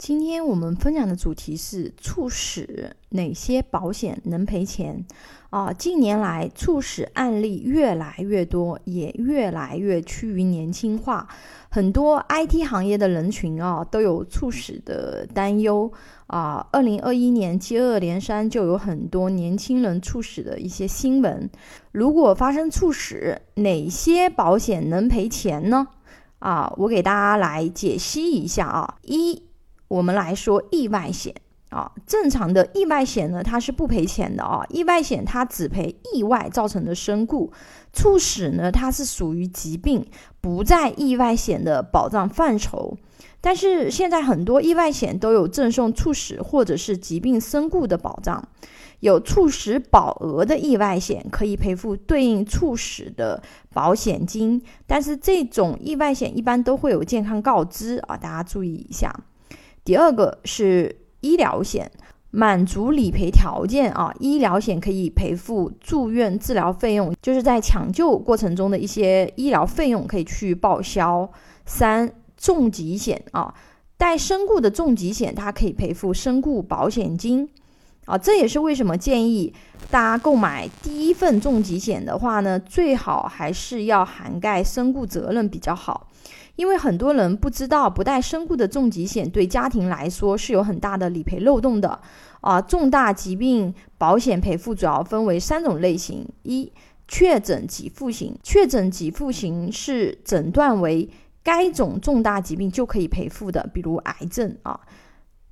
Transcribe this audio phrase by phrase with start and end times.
[0.00, 5.04] 今天我们分享的主题是猝死哪些保险能赔钱
[5.50, 5.70] 啊？
[5.74, 11.28] 近年来猝死案例越来越多，也越来越趋于年轻化。
[11.68, 15.92] 很多 IT 行业的人群啊，都有猝死的担忧
[16.28, 16.66] 啊。
[16.72, 21.50] 二零二一年接二连三就有很多年轻人猝死的一些新闻。
[21.92, 25.88] 如果发生猝死，哪些保险能赔钱呢？
[26.38, 28.96] 啊，我给大家来解析一下啊。
[29.02, 29.42] 一
[29.90, 31.34] 我们来说意外险
[31.70, 34.64] 啊，正常的意外险呢，它是不赔钱的啊。
[34.68, 37.52] 意外险它只赔意外造成的身故，
[37.92, 40.06] 猝死呢，它是属于疾病，
[40.40, 42.96] 不在意外险的保障范畴。
[43.40, 48.48] 但是现在很多意外险都有赠送猝死或者是疾病身故的保障，
[49.00, 59.12] 有猝死保额的意外险可以赔付对应猝死的保险金，但是这种意外险一般都会有健康告知啊，大家注意一下。
[59.84, 61.90] 第二个是医疗险，
[62.30, 71.30] 满足理赔条件啊，医疗险可以赔付住院治疗费用，就是在抢救过程中的一些医疗费用可以去报销。
[71.66, 73.54] 三重疾险啊，
[73.96, 77.48] 带身故的重疾险，它可以赔付身故保险金
[78.06, 79.52] 啊，这也是为什么建议
[79.90, 86.08] 大家购买第一份重疾险的话呢，最好还是要涵盖身故责任比较好。
[86.56, 91.98] 因为很多人不知道，不带身故的重疾险对家庭来说是有很大的理赔漏洞的
[92.42, 92.60] 啊。
[92.60, 96.70] 重大疾病保险赔付主要分为三种类型：一、
[97.08, 101.08] 确诊给付型，确诊给付型是诊断为
[101.42, 104.78] 该种重大疾病就可以赔付的，比如癌症啊；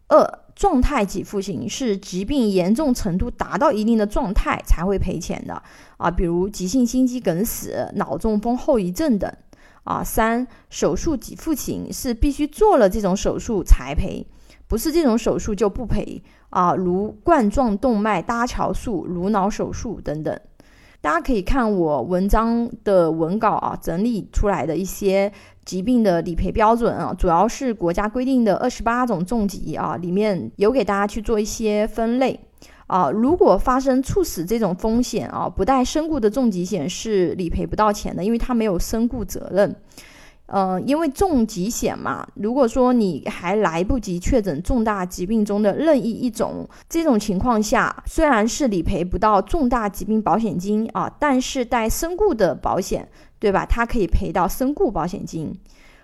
[0.08, 5.62] 二、状态给付型是疾病严重程度达到一定的状态才会赔钱的
[5.98, 9.32] 啊，比如急性心肌梗死、脑中风后遗症等。
[9.84, 14.26] 啊，三手术给付型是必须做了这种手术才赔，
[14.66, 20.38] 不是这种手术就不赔啊，如冠状动脉搭桥术、颅脑手术等等。
[21.00, 25.32] 大家可以看我文章的文稿啊，整理出来的一些
[25.64, 32.40] 疾病的理赔标准啊，主要是国家规定的二十八种重疾啊，里面有给大家去做一些分类。
[32.88, 39.76] 啊，如果发生猝死这种风险啊，不带身故的重疾险是理赔不到钱的，因为它没有身故责任。
[40.50, 53.06] 嗯，因为重疾险嘛，如果说你还来不及确诊重大疾病中的任意一种，这种情况下，虽然是理赔不到重大疾病保险金啊，但是带身故的保险，
[53.38, 53.66] 对吧？
[53.66, 55.54] 它可以赔到身故保险金。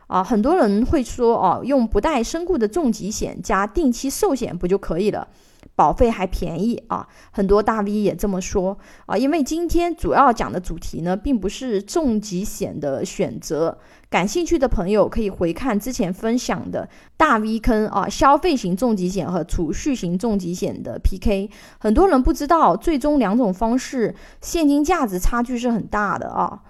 [0.07, 5.27] 啊，很多人会说哦，用不带身故的重疾险加定期寿险不就可以了？
[5.77, 7.07] 保费还便宜啊！
[7.33, 9.17] 很多大 V 也这么说啊。
[9.17, 13.79] 因为今天主要讲的主题呢，并不是重疾险的选择。
[14.09, 21.51] 感兴趣的朋友可以回看之前分享的大 V 坑啊，消费型重疾险和储蓄型重疾险的 PK。
[21.79, 26.63] 很多人不知道，最终两种方式现金价值差距是很大的啊。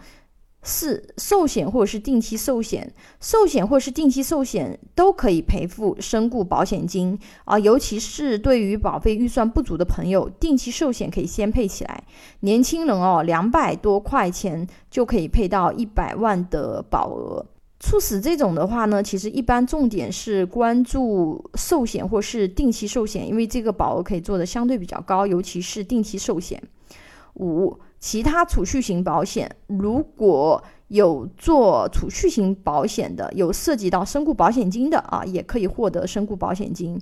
[0.67, 12.03] 四寿险或者是定期寿险，寿险或者是定期寿险都可以赔付身故保险金啊，尤其是对于保费预算不足的朋友，定期寿险可以先配起来。
[12.41, 17.45] 年轻人哦，两百多块钱就可以配到一百万的保额。
[17.79, 26.63] 猝死这种的话呢，其实一般重点是关注寿险或是定期寿险，因为这个保额可以做的相对比较高，尤其是定期寿险。
[27.35, 27.79] 五。
[28.07, 37.01] 其他储蓄型保险，如果有做储蓄型保险的，有涉及到身故保险金的啊，也可以获得身故保险金。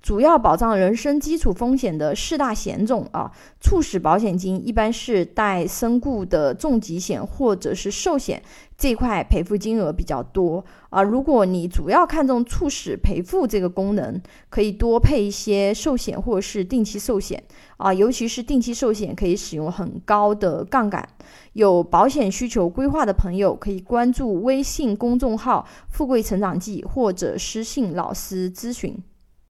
[0.00, 3.30] 主要保障人身基础风险的四大险种啊，
[3.60, 8.42] 猝死保险金一般是带身故的重疾险或者是寿险。
[8.76, 14.20] 这块赔付金额比较多啊，如果你主要看重猝死赔付这个功能，
[14.50, 17.42] 可以多配一些寿险或者是定期寿险
[17.76, 21.08] 啊，尤其是定期寿险可以使用很高的杠杆。
[21.52, 29.02] 有保险需求规划的朋友可以关注微信公众号“富贵成长记”或者私信老师咨询。